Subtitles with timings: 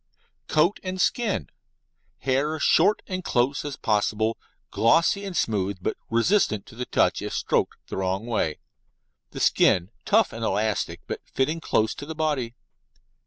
[0.47, 1.47] COAT AND SKIN
[2.21, 4.35] Hair short and close as possible,
[4.71, 8.57] glossy and smooth, but resistant to the touch if stroked the wrong way.
[9.29, 12.55] The skin tough and elastic, but fitting close to the body.